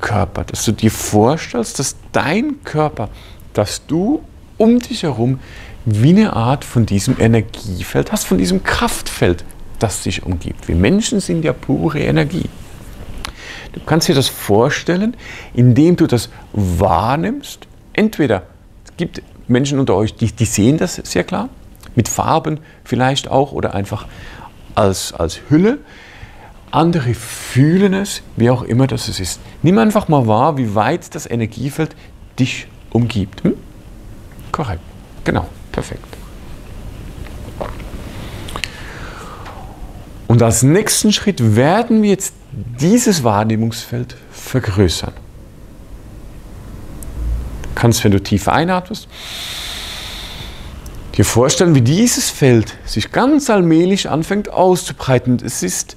Körper, 0.00 0.44
dass 0.44 0.64
du 0.64 0.72
dir 0.72 0.90
vorstellst, 0.90 1.78
dass 1.78 1.96
dein 2.12 2.62
Körper, 2.64 3.08
dass 3.54 3.86
du 3.86 4.22
um 4.56 4.78
dich 4.80 5.04
herum 5.04 5.38
wie 5.84 6.10
eine 6.10 6.34
Art 6.34 6.64
von 6.64 6.84
diesem 6.84 7.18
Energiefeld 7.18 8.12
hast, 8.12 8.26
von 8.26 8.38
diesem 8.38 8.62
Kraftfeld, 8.62 9.44
das 9.78 10.02
dich 10.02 10.24
umgibt. 10.24 10.68
Wir 10.68 10.76
Menschen 10.76 11.20
sind 11.20 11.44
ja 11.44 11.52
pure 11.52 12.00
Energie. 12.00 12.48
Du 13.72 13.80
kannst 13.84 14.08
dir 14.08 14.14
das 14.14 14.28
vorstellen, 14.28 15.16
indem 15.54 15.96
du 15.96 16.06
das 16.06 16.30
wahrnimmst. 16.52 17.66
Entweder 17.92 18.44
es 18.84 18.96
gibt 18.96 19.22
Menschen 19.46 19.78
unter 19.78 19.94
euch, 19.94 20.14
die, 20.14 20.32
die 20.32 20.44
sehen 20.44 20.78
das 20.78 20.96
sehr 20.96 21.24
klar, 21.24 21.48
mit 21.94 22.08
Farben 22.08 22.60
vielleicht 22.84 23.28
auch 23.28 23.52
oder 23.52 23.74
einfach 23.74 24.06
als, 24.74 25.12
als 25.12 25.40
Hülle. 25.48 25.78
Andere 26.70 27.14
fühlen 27.14 27.94
es, 27.94 28.22
wie 28.36 28.50
auch 28.50 28.62
immer 28.62 28.86
das 28.86 29.08
ist. 29.08 29.40
Nimm 29.62 29.78
einfach 29.78 30.08
mal 30.08 30.26
wahr, 30.26 30.58
wie 30.58 30.74
weit 30.74 31.14
das 31.14 31.28
Energiefeld 31.28 31.96
dich 32.38 32.66
umgibt. 32.90 33.42
Hm? 33.42 33.54
Korrekt. 34.52 34.82
Genau, 35.24 35.46
perfekt. 35.72 36.17
Und 40.28 40.42
als 40.42 40.62
nächsten 40.62 41.10
Schritt 41.10 41.56
werden 41.56 42.02
wir 42.02 42.10
jetzt 42.10 42.34
dieses 42.52 43.24
Wahrnehmungsfeld 43.24 44.14
vergrößern. 44.30 45.14
Du 47.62 47.68
kannst, 47.74 48.04
wenn 48.04 48.12
du 48.12 48.22
tief 48.22 48.46
einatmest, 48.46 49.08
dir 51.16 51.24
vorstellen, 51.24 51.74
wie 51.74 51.80
dieses 51.80 52.28
Feld 52.28 52.74
sich 52.84 53.10
ganz 53.10 53.48
allmählich 53.48 54.10
anfängt 54.10 54.50
auszubreiten. 54.50 55.38
Es 55.44 55.62
ist, 55.62 55.96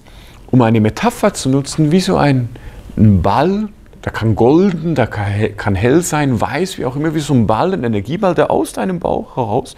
um 0.50 0.62
eine 0.62 0.80
Metapher 0.80 1.34
zu 1.34 1.50
nutzen, 1.50 1.92
wie 1.92 2.00
so 2.00 2.16
ein, 2.18 2.50
Ball, 2.96 3.70
der 4.04 4.12
kann 4.12 4.36
golden, 4.36 4.96
der 4.96 5.08
kann 5.08 5.76
hell 5.76 6.02
sein, 6.02 6.40
weiß, 6.40 6.78
wie 6.78 6.86
auch 6.86 6.96
immer, 6.96 7.16
wie 7.16 7.20
so 7.20 7.34
ein 7.34 7.48
Ball, 7.48 7.74
ein 7.74 7.84
Energieball, 7.84 8.36
der 8.36 8.52
aus 8.52 8.74
deinem 8.74 9.00
Bauch 9.00 9.38
heraus 9.38 9.76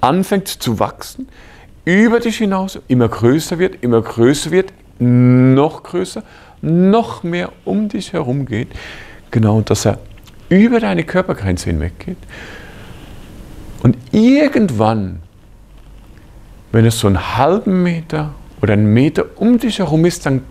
anfängt 0.00 0.48
zu 0.48 0.78
wachsen, 0.78 1.28
über 1.84 2.20
dich 2.20 2.38
hinaus 2.38 2.78
immer 2.88 3.08
größer 3.08 3.58
wird, 3.58 3.82
immer 3.82 4.00
größer 4.00 4.50
wird, 4.50 4.72
noch 4.98 5.82
größer, 5.82 6.22
noch 6.62 7.22
mehr 7.22 7.52
um 7.64 7.88
dich 7.88 8.12
herum 8.12 8.46
geht. 8.46 8.68
Genau, 9.30 9.60
dass 9.60 9.84
er 9.84 9.98
über 10.48 10.80
deine 10.80 11.04
Körpergrenze 11.04 11.70
hinweg 11.70 11.98
geht. 11.98 12.16
Und 13.82 13.96
irgendwann, 14.12 15.20
wenn 16.72 16.86
es 16.86 16.98
so 16.98 17.06
einen 17.06 17.36
halben 17.36 17.82
Meter 17.82 18.34
oder 18.62 18.72
einen 18.72 18.92
Meter 18.92 19.26
um 19.36 19.58
dich 19.58 19.78
herum 19.78 20.04
ist, 20.04 20.24
dann 20.24 20.42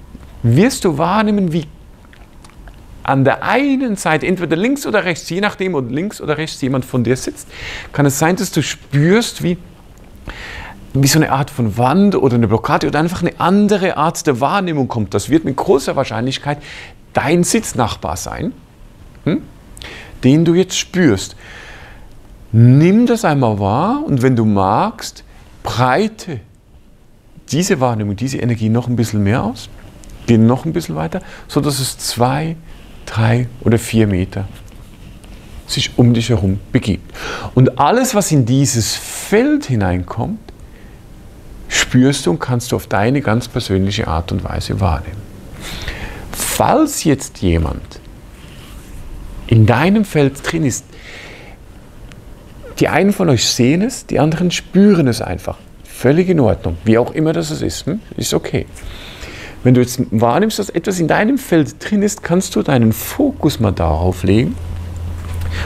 wirst 0.44 0.86
du 0.86 0.98
wahrnehmen, 0.98 1.52
wie 1.52 1.66
an 3.02 3.24
der 3.24 3.44
einen 3.44 3.96
Seite, 3.96 4.28
entweder 4.28 4.56
links 4.56 4.86
oder 4.86 5.04
rechts, 5.04 5.30
je 5.30 5.42
nachdem, 5.42 5.76
ob 5.76 5.90
links 5.90 6.22
oder 6.22 6.38
rechts 6.38 6.62
jemand 6.62 6.86
von 6.86 7.04
dir 7.04 7.18
sitzt, 7.18 7.48
kann 7.92 8.06
es 8.06 8.18
sein, 8.18 8.36
dass 8.36 8.52
du 8.52 8.62
spürst, 8.62 9.44
wie, 9.44 9.58
wie 10.94 11.08
so 11.08 11.18
eine 11.18 11.32
Art 11.32 11.50
von 11.50 11.78
Wand 11.78 12.16
oder 12.16 12.36
eine 12.36 12.48
Blockade 12.48 12.88
oder 12.88 13.00
einfach 13.00 13.22
eine 13.22 13.40
andere 13.40 13.98
Art 13.98 14.26
der 14.28 14.40
Wahrnehmung 14.40 14.88
kommt. 14.88 15.14
Das 15.14 15.30
wird 15.30 15.44
mit 15.44 15.56
großer 15.56 15.96
Wahrscheinlichkeit 15.96 16.60
dein 17.14 17.44
Sitznachbar 17.44 18.18
sein, 18.18 18.54
hm? 19.24 19.42
den 20.24 20.46
du 20.46 20.54
jetzt 20.54 20.78
spürst. 20.78 21.36
Nimm 22.52 23.08
das 23.08 23.26
einmal 23.26 23.60
wahr 23.60 24.04
und 24.06 24.22
wenn 24.22 24.36
du 24.36 24.46
magst, 24.46 25.24
breite 25.64 26.40
diese 27.52 27.80
Wahrnehmung, 27.80 28.16
diese 28.16 28.38
Energie 28.38 28.70
noch 28.70 28.88
ein 28.88 28.96
bisschen 28.96 29.24
mehr 29.24 29.44
aus, 29.44 29.70
geh 30.28 30.38
noch 30.38 30.66
ein 30.66 30.74
bisschen 30.74 30.96
weiter, 30.96 31.22
sodass 31.48 31.80
es 31.80 31.98
zwei, 31.98 32.56
drei 33.06 33.48
oder 33.62 33.80
vier 33.80 34.08
Meter 34.08 34.48
sich 35.66 35.98
um 35.98 36.14
dich 36.14 36.30
herum 36.30 36.60
begibt. 36.72 37.12
Und 37.56 37.80
alles, 37.80 38.14
was 38.14 38.32
in 38.32 38.46
dieses 38.46 38.96
Feld 38.96 39.66
hineinkommt, 39.66 40.53
spürst 41.74 42.26
du 42.26 42.32
und 42.32 42.40
kannst 42.40 42.72
du 42.72 42.76
auf 42.76 42.88
deine 42.88 43.22
ganz 43.22 43.48
persönliche 43.48 44.08
Art 44.08 44.32
und 44.32 44.44
Weise 44.44 44.80
wahrnehmen. 44.80 45.22
Falls 46.32 47.04
jetzt 47.04 47.40
jemand 47.40 48.00
in 49.48 49.66
deinem 49.66 50.06
Feld 50.06 50.40
drin 50.44 50.66
ist, 50.66 50.86
die 52.80 52.88
einen 52.88 53.14
von 53.14 53.30
euch 53.30 53.46
sehen 53.46 53.82
es, 53.82 54.06
die 54.06 54.20
anderen 54.20 54.52
spüren 54.52 55.08
es 55.08 55.22
einfach. 55.22 55.58
Völlig 55.84 56.30
in 56.30 56.40
Ordnung. 56.40 56.78
Wie 56.86 56.98
auch 56.98 57.14
immer 57.14 57.34
das 57.34 57.50
ist, 57.50 57.86
hm? 57.86 58.00
ist 58.18 58.34
okay. 58.34 58.66
Wenn 59.64 59.74
du 59.74 59.82
jetzt 59.82 60.02
wahrnimmst, 60.12 60.60
dass 60.60 60.70
etwas 60.70 61.00
in 61.00 61.08
deinem 61.08 61.38
Feld 61.38 61.76
drin 61.80 62.02
ist, 62.02 62.22
kannst 62.22 62.56
du 62.56 62.64
deinen 62.64 62.92
Fokus 62.92 63.60
mal 63.60 63.72
darauf 63.72 64.24
legen 64.24 64.56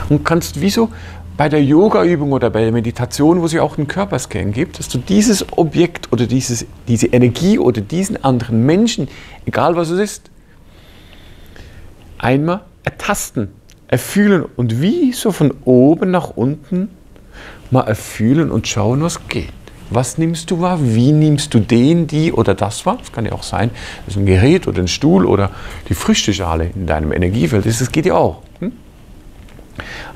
und 0.08 0.24
kannst 0.24 0.60
wie 0.60 0.70
so 0.70 0.90
bei 1.38 1.48
der 1.48 1.62
Yoga-Übung 1.62 2.32
oder 2.32 2.50
bei 2.50 2.62
der 2.62 2.72
Meditation, 2.72 3.40
wo 3.40 3.46
es 3.46 3.52
ja 3.52 3.62
auch 3.62 3.78
einen 3.78 3.86
Körperscan 3.86 4.52
gibt, 4.52 4.80
dass 4.80 4.88
du 4.88 4.98
dieses 4.98 5.52
Objekt 5.52 6.12
oder 6.12 6.26
dieses, 6.26 6.66
diese 6.88 7.06
Energie 7.06 7.60
oder 7.60 7.80
diesen 7.80 8.22
anderen 8.24 8.66
Menschen, 8.66 9.06
egal 9.46 9.76
was 9.76 9.88
es 9.90 10.00
ist, 10.00 10.30
einmal 12.18 12.62
ertasten, 12.82 13.50
erfühlen 13.86 14.46
und 14.56 14.82
wie 14.82 15.12
so 15.12 15.30
von 15.30 15.54
oben 15.64 16.10
nach 16.10 16.30
unten 16.30 16.88
mal 17.70 17.82
erfühlen 17.82 18.50
und 18.50 18.66
schauen, 18.66 19.00
was 19.00 19.28
geht. 19.28 19.52
Was 19.90 20.18
nimmst 20.18 20.50
du 20.50 20.60
wahr? 20.60 20.80
Wie 20.82 21.12
nimmst 21.12 21.54
du 21.54 21.60
den, 21.60 22.08
die 22.08 22.32
oder 22.32 22.56
das 22.56 22.84
wahr? 22.84 22.96
Das 22.98 23.12
kann 23.12 23.24
ja 23.24 23.32
auch 23.32 23.44
sein, 23.44 23.70
das 24.06 24.16
ist 24.16 24.20
ein 24.20 24.26
Gerät 24.26 24.66
oder 24.66 24.82
ein 24.82 24.88
Stuhl 24.88 25.24
oder 25.24 25.52
die 25.88 25.94
Früchteschale 25.94 26.72
in 26.74 26.86
deinem 26.86 27.12
Energiefeld. 27.12 27.64
Das 27.64 27.92
geht 27.92 28.06
ja 28.06 28.16
auch. 28.16 28.42
Hm? 28.58 28.72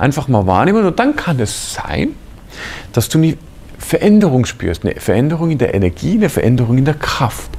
Einfach 0.02 0.26
mal 0.26 0.48
wahrnehmen 0.48 0.84
und 0.84 0.98
dann 0.98 1.14
kann 1.14 1.38
es 1.38 1.74
sein, 1.74 2.16
dass 2.92 3.08
du 3.08 3.18
eine 3.18 3.36
Veränderung 3.78 4.46
spürst, 4.46 4.84
eine 4.84 4.98
Veränderung 4.98 5.52
in 5.52 5.58
der 5.58 5.74
Energie, 5.74 6.14
eine 6.14 6.28
Veränderung 6.28 6.76
in 6.76 6.84
der 6.84 6.94
Kraft. 6.94 7.50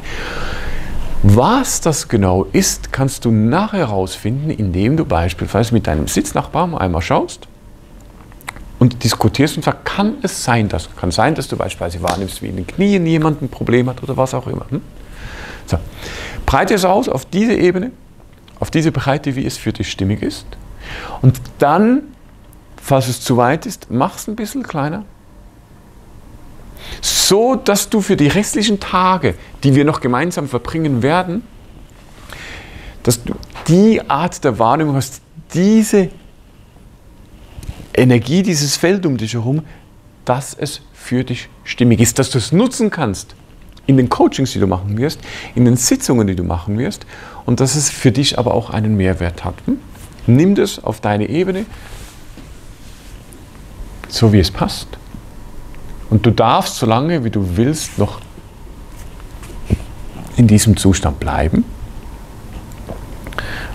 Was 1.24 1.80
das 1.80 2.10
genau 2.10 2.44
ist, 2.52 2.92
kannst 2.92 3.24
du 3.24 3.32
nachher 3.32 3.80
herausfinden, 3.80 4.50
indem 4.50 4.98
du 4.98 5.06
beispielsweise 5.06 5.74
mit 5.74 5.88
deinem 5.88 6.08
Sitznachbarn 6.08 6.76
einmal 6.76 7.02
schaust 7.02 7.48
und 8.78 9.06
diskutierst 9.06 9.56
und 9.56 9.64
sagst, 9.64 9.86
kann 9.86 10.16
es 10.22 10.44
sein, 10.44 10.68
dass, 10.68 10.94
kann 10.98 11.12
sein, 11.12 11.36
dass 11.36 11.48
du 11.48 11.56
beispielsweise 11.56 12.04
wahrnimmst, 12.04 12.42
wie 12.42 12.48
in 12.48 12.58
den 12.58 12.68
Knien 12.68 13.06
jemand 13.06 13.42
ein 13.42 13.48
Problem 13.48 13.88
hat 13.90 14.04
oder 14.04 14.18
was 14.18 14.34
auch 14.34 14.48
immer. 14.48 14.66
Hm? 14.70 14.82
So. 15.66 15.78
Breite 16.46 16.74
es 16.74 16.84
aus 16.84 17.08
auf 17.08 17.24
diese 17.24 17.54
Ebene, 17.54 17.92
auf 18.60 18.70
diese 18.70 18.92
Breite, 18.92 19.38
wie 19.38 19.46
es 19.46 19.56
für 19.58 19.72
dich 19.72 19.90
stimmig 19.90 20.22
ist. 20.22 20.46
Und 21.22 21.40
dann, 21.60 22.04
falls 22.84 23.08
es 23.08 23.22
zu 23.22 23.38
weit 23.38 23.66
ist, 23.66 23.88
mach 23.90 24.18
es 24.18 24.28
ein 24.28 24.36
bisschen 24.36 24.62
kleiner. 24.62 25.06
So, 27.02 27.56
dass 27.56 27.90
du 27.90 28.02
für 28.02 28.18
die 28.18 28.28
restlichen 28.28 28.80
Tage, 28.80 29.36
die 29.64 29.74
wir 29.74 29.86
noch 29.86 30.02
gemeinsam 30.02 30.50
verbringen 30.50 31.02
werden, 31.02 31.44
dass 33.04 33.24
du 33.24 33.36
die 33.68 34.02
Art 34.10 34.44
der 34.44 34.60
Wahrnehmung 34.60 34.96
hast, 34.96 35.22
diese 35.54 36.10
Energie, 37.94 38.44
dieses 38.44 38.76
Feld 38.76 39.06
um 39.06 39.16
dich 39.16 39.34
herum, 39.34 39.64
dass 40.26 40.54
es 40.54 40.82
für 40.94 41.24
dich 41.24 41.50
stimmig 41.64 42.02
ist, 42.02 42.20
dass 42.20 42.32
du 42.32 42.38
es 42.38 42.52
nutzen 42.52 42.90
kannst 42.90 43.36
in 43.88 43.96
den 43.96 44.10
Coachings, 44.10 44.52
die 44.52 44.60
du 44.60 44.68
machen 44.68 44.98
wirst, 44.98 45.22
in 45.56 45.64
den 45.64 45.78
Sitzungen, 45.78 46.28
die 46.28 46.36
du 46.36 46.44
machen 46.44 46.78
wirst 46.78 47.06
und 47.46 47.62
dass 47.62 47.76
es 47.76 47.90
für 47.90 48.12
dich 48.12 48.38
aber 48.38 48.54
auch 48.54 48.70
einen 48.70 48.98
Mehrwert 48.98 49.46
hat. 49.46 49.56
Hm? 49.66 49.78
Nimm 50.28 50.56
das 50.56 50.84
auf 50.84 51.02
deine 51.02 51.30
Ebene, 51.30 51.66
so 54.14 54.32
wie 54.32 54.40
es 54.40 54.52
passt. 54.52 54.88
Und 56.12 56.26
du 56.26 56.30
darfst, 56.30 56.76
solange 56.76 57.24
wie 57.24 57.32
du 57.32 57.58
willst, 57.58 57.98
noch 57.98 58.22
in 60.36 60.48
diesem 60.48 60.78
Zustand 60.78 61.20
bleiben. 61.20 61.66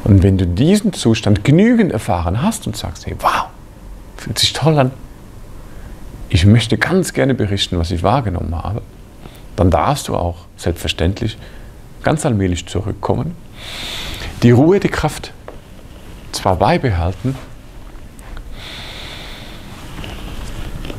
Und 0.05 0.23
wenn 0.23 0.39
du 0.39 0.47
diesen 0.47 0.93
Zustand 0.93 1.43
genügend 1.43 1.91
erfahren 1.91 2.41
hast 2.41 2.69
und 2.69 2.77
sagst, 2.77 3.07
hey, 3.07 3.17
wow, 3.19 3.47
fühlt 4.17 4.39
sich 4.39 4.53
toll 4.53 4.79
an. 4.79 4.93
Ich 6.29 6.47
möchte 6.47 6.79
ganz 6.79 7.13
gerne 7.13 7.35
berichten, 7.35 7.77
was 7.79 7.91
ich 7.91 8.05
wahrgenommen 8.05 8.55
habe. 8.55 8.83
Dann 9.57 9.73
darfst 9.73 10.07
du 10.07 10.15
auch 10.15 10.37
selbstverständlich 10.57 11.37
ganz 12.05 12.25
allmählich 12.25 12.67
zurückkommen. 12.67 13.35
Die 14.45 14.53
Ruhe, 14.53 14.79
die 14.79 14.89
Kraft 14.89 15.33
zwar 16.31 16.57
beibehalten, 16.57 17.35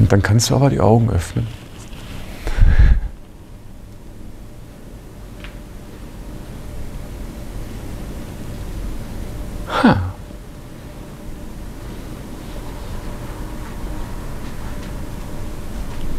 und 0.09 0.13
dann 0.13 0.23
kannst 0.23 0.49
du 0.49 0.55
aber 0.55 0.71
die 0.71 0.79
Augen 0.79 1.07
öffnen. 1.11 1.45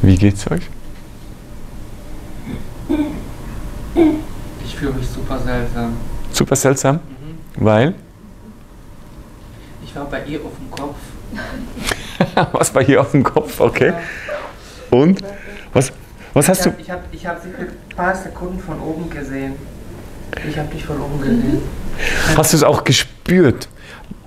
Wie 0.02 0.16
geht's 0.16 0.48
euch? 0.48 0.62
Ich 4.64 4.76
fühle 4.76 4.92
mich 4.92 5.08
super 5.08 5.38
seltsam. 5.40 5.96
Super 6.30 6.56
seltsam? 6.56 6.96
Mhm. 6.96 7.64
Weil? 7.64 7.94
Ich 9.84 9.96
war 9.96 10.04
bei 10.04 10.24
ihr 10.26 10.38
auf 10.44 10.52
dem 10.56 10.70
Kopf. 10.70 10.96
was 12.52 12.70
bei 12.70 12.82
ihr 12.82 13.00
auf 13.00 13.12
dem 13.12 13.22
Kopf? 13.22 13.60
Okay. 13.60 13.92
Und? 14.90 15.22
Was, 15.72 15.92
was 16.34 16.48
hast 16.48 16.58
ich 16.58 16.64
du? 16.64 16.70
Hab, 16.70 16.80
ich 16.80 16.90
habe 16.90 17.02
ich 17.12 17.26
hab 17.26 17.42
sie 17.42 17.50
für 17.50 17.62
ein 17.62 17.96
paar 17.96 18.14
Sekunden 18.14 18.58
von 18.58 18.80
oben 18.80 19.08
gesehen. 19.10 19.54
Ich 20.48 20.58
habe 20.58 20.68
dich 20.68 20.84
von 20.84 21.00
oben 21.00 21.20
gesehen. 21.20 21.62
Hast 22.36 22.52
du 22.52 22.56
es 22.56 22.62
auch 22.62 22.84
gespürt? 22.84 23.68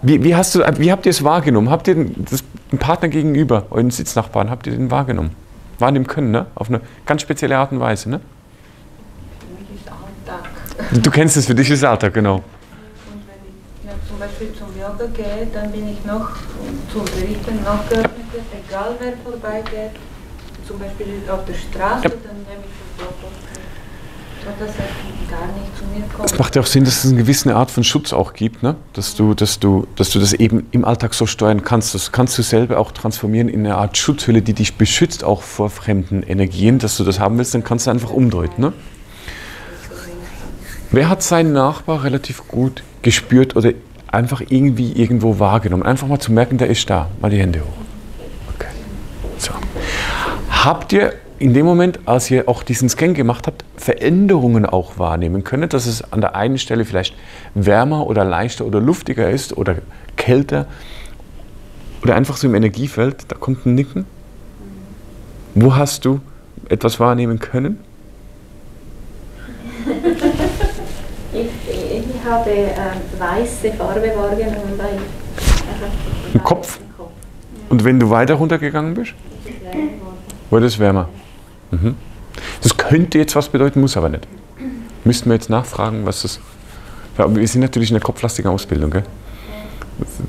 Wie, 0.01 0.24
wie, 0.24 0.36
hast 0.36 0.55
du, 0.55 0.60
wie 0.77 0.91
habt 0.91 1.05
ihr 1.05 1.12
es 1.12 1.24
wahrgenommen? 1.24 1.70
Habt 1.70 1.88
ihr 1.88 1.96
den, 1.96 2.25
das, 2.29 2.43
den 2.72 2.79
Partner 2.79 3.08
gegenüber, 3.08 3.67
euren 3.70 3.89
Sitznachbarn, 3.89 4.50
habt 4.50 4.67
ihr 4.67 4.74
den 4.74 4.91
wahrgenommen? 4.91 5.32
wahrnehmen 5.79 6.08
können, 6.08 6.32
ne? 6.32 6.48
auf 6.55 6.70
eine 6.70 6.82
ganz 7.05 7.22
spezielle 7.22 7.58
Art 7.58 7.72
und 7.72 7.79
Weise. 7.79 8.10
Ne? 8.10 8.20
Für 9.39 9.62
mich 9.62 9.82
ist 9.82 9.88
Alltag. 9.91 11.03
Du 11.03 11.12
kennst 11.12 11.38
es, 11.38 11.46
für 11.46 11.55
dich 11.55 11.70
ist 11.70 11.84
Alltag, 11.84 12.13
genau. 12.13 12.36
Und 12.36 12.43
wenn 13.27 13.36
ich 13.48 13.86
ja, 13.86 13.91
zum 14.08 14.20
Beispiel 14.20 14.53
zum 14.58 14.62
Yoga 14.84 15.06
gehe, 15.13 15.48
dann 15.54 15.72
bin 15.72 15.88
ich 15.88 16.04
noch 16.04 16.30
zum 16.92 17.06
Berichten 17.06 17.63
noch 17.63 17.88
geöffnet 17.88 18.24
egal 18.68 18.96
wer 19.00 19.13
vorbeigeht? 19.24 19.92
Zum 20.68 20.78
Beispiel 20.80 21.22
auf 21.30 21.46
der 21.46 21.54
Straße, 21.54 22.02
dann 22.04 22.38
nehme 22.48 22.63
ich 22.66 22.98
das. 22.98 23.08
So, 24.44 24.50
dass 24.60 24.75
er 24.75 25.38
gar 25.38 25.48
nicht 25.54 25.78
zu 25.78 25.86
mir 25.86 26.06
kommt. 26.13 26.30
Es 26.30 26.38
macht 26.38 26.56
ja 26.58 26.62
auch 26.62 26.66
Sinn, 26.66 26.84
dass 26.84 27.06
es 27.06 27.12
eine 27.12 27.22
gewisse 27.22 27.56
Art 27.56 27.72
von 27.72 27.86
Schutz 27.86 28.12
auch 28.12 28.34
gibt, 28.34 28.62
ne? 28.62 28.75
dass, 28.92 29.16
du, 29.16 29.34
dass, 29.34 29.60
du, 29.60 29.88
dass 29.96 30.10
du 30.10 30.20
das 30.20 30.34
eben 30.34 30.68
im 30.72 30.84
Alltag 30.84 31.13
so 31.13 31.25
steuern 31.25 31.63
kannst. 31.63 31.96
Das 31.96 32.12
kannst 32.12 32.38
du 32.38 32.42
selber 32.42 32.78
auch 32.78 32.92
transformieren 32.92 33.48
in 33.48 33.62
eine 33.62 33.78
Art 33.78 33.98
Schutzhülle, 33.98 34.42
die 34.42 34.54
dich 34.54 34.75
beschützt, 34.75 35.24
auch 35.24 35.44
vor 35.44 35.70
fremden 35.70 36.24
Energien. 36.24 36.80
Dass 36.80 36.98
du 36.98 37.06
das 37.06 37.22
haben 37.22 37.38
willst, 37.38 37.54
dann 37.54 37.63
kannst 37.63 37.88
du 37.88 37.92
einfach 37.92 38.10
umdeuten. 38.10 38.62
Ne? 38.62 38.74
Wer 40.92 41.08
hat 41.08 41.24
seinen 41.24 41.54
Nachbar 41.54 42.04
relativ 42.04 42.48
gut 42.50 42.84
gespürt 43.02 43.56
oder 43.56 43.72
einfach 44.13 44.41
irgendwie 44.48 44.93
irgendwo 44.93 45.39
wahrgenommen? 45.39 45.84
Einfach 45.84 46.08
mal 46.08 46.20
zu 46.20 46.32
merken, 46.32 46.58
der 46.58 46.67
ist 46.67 46.89
da. 46.89 47.10
Mal 47.22 47.32
die 47.32 47.39
Hände 47.39 47.62
hoch. 47.62 48.53
Okay. 48.55 48.70
So. 49.38 49.51
Habt 50.50 50.93
ihr 50.93 51.13
in 51.39 51.53
dem 51.53 51.65
Moment, 51.65 52.00
als 52.05 52.32
ihr 52.32 52.48
auch 52.48 52.63
diesen 52.63 52.88
Scan 52.88 53.13
gemacht 53.13 53.48
habt, 53.48 53.65
Veränderungen 53.75 54.65
auch 54.65 54.98
wahrnehmen 54.98 55.43
können, 55.43 55.67
dass 55.67 55.88
es 55.88 56.13
an 56.13 56.22
der 56.22 56.36
einen 56.36 56.58
Stelle 56.58 56.86
vielleicht 56.86 57.15
wärmer 57.53 58.08
oder 58.08 58.24
leichter 58.24 58.65
oder 58.65 58.79
luftiger 58.79 59.29
ist 59.29 59.58
oder 59.58 59.75
kälter 60.15 60.67
oder 62.01 62.15
einfach 62.15 62.38
so 62.38 62.48
im 62.48 62.55
Energiefeld? 62.55 63.25
Da 63.27 63.36
kommt 63.36 63.65
ein 63.65 63.75
Nicken. 63.75 64.05
Wo 65.55 65.75
hast 65.75 66.05
du 66.05 66.22
etwas 66.70 67.00
wahrnehmen 67.00 67.39
können? 67.39 67.79
Ich, 71.34 71.50
ich 71.67 72.12
habe 72.25 72.50
ähm, 72.51 72.74
weiße 73.20 73.72
Farbe 73.74 74.12
wahrgenommen 74.15 74.77
bei 74.77 74.89
Im 76.34 76.44
Kopf? 76.44 76.80
Und 77.70 77.84
wenn 77.84 78.00
du 78.00 78.10
weiter 78.10 78.36
runtergegangen 78.36 78.94
bist, 78.94 79.13
wurde 80.50 80.65
es 80.65 80.77
wärmer. 80.80 81.10
Mhm. 81.72 81.96
Das 82.62 82.77
könnte 82.77 83.18
jetzt 83.18 83.36
was 83.36 83.50
bedeuten, 83.50 83.82
muss 83.82 83.98
aber 83.98 84.10
nicht. 84.10 84.27
Müssten 85.03 85.30
wir 85.30 85.36
jetzt 85.36 85.50
nachfragen, 85.50 86.06
was 86.06 86.22
das. 86.22 86.39
Wir 87.18 87.48
sind 87.48 87.62
natürlich 87.62 87.89
in 87.89 87.96
der 87.96 88.03
kopflastigen 88.03 88.50
Ausbildung, 88.50 88.92
gell? 88.92 89.03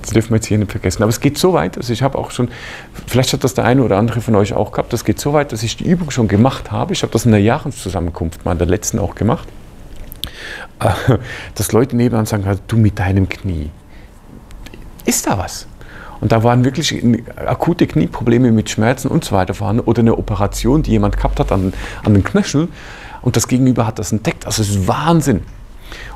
Das 0.03 0.11
dürfen 0.11 0.31
wir 0.31 0.37
jetzt 0.37 0.47
hier 0.47 0.59
nicht 0.59 0.71
vergessen. 0.71 1.03
Aber 1.03 1.11
es 1.11 1.21
geht 1.21 1.39
so 1.39 1.55
weit, 1.55 1.77
also 1.79 1.93
ich 1.93 2.03
habe 2.03 2.19
auch 2.19 2.31
schon, 2.31 2.49
vielleicht 3.07 3.33
hat 3.33 3.45
das 3.45 3.55
der 3.55 3.65
eine 3.65 3.83
oder 3.83 3.97
andere 3.97 4.21
von 4.21 4.35
euch 4.35 4.53
auch 4.53 4.73
gehabt, 4.73 4.93
das 4.93 5.05
geht 5.05 5.19
so 5.19 5.33
weit, 5.33 5.53
dass 5.53 5.63
ich 5.63 5.77
die 5.77 5.85
Übung 5.85 6.11
schon 6.11 6.29
gemacht 6.29 6.71
habe. 6.71 6.93
Ich 6.93 7.03
habe 7.03 7.13
das 7.13 7.25
in 7.25 7.33
der 7.33 7.41
Jahreszusammenkunft 7.41 8.45
mal 8.45 8.53
in 8.53 8.59
der 8.59 8.67
letzten 8.67 8.99
auch 8.99 9.15
gemacht. 9.15 9.49
Äh, 10.81 11.19
Dass 11.55 11.73
Leute 11.73 11.97
nebenan 11.97 12.27
sagen, 12.27 12.45
du 12.67 12.77
mit 12.77 12.99
deinem 12.99 13.29
Knie, 13.29 13.71
ist 15.05 15.27
da 15.27 15.39
was? 15.39 15.67
Und 16.21 16.33
da 16.33 16.43
waren 16.43 16.65
wirklich 16.65 17.05
akute 17.37 17.87
Knieprobleme 17.87 18.51
mit 18.51 18.71
Schmerzen 18.71 19.09
und 19.09 19.25
so 19.25 19.35
weiter 19.35 19.53
vorhanden 19.53 19.83
oder 19.83 20.01
eine 20.01 20.17
Operation, 20.17 20.83
die 20.83 20.93
jemand 20.93 21.17
gehabt 21.17 21.39
hat 21.39 21.53
an, 21.53 21.75
an 22.03 22.15
den 22.15 22.25
Knöchel 22.25 22.69
und 23.21 23.37
das 23.37 23.49
Gegenüber 23.49 23.87
hat 23.87 23.99
das 23.99 24.13
entdeckt. 24.13 24.47
Also 24.47 24.63
es 24.63 24.71
ist 24.71 24.89
Wahnsinn. 24.89 25.43